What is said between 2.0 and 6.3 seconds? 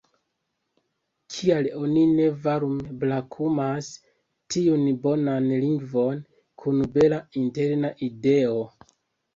ne varme brakumas tiun bonan lingvon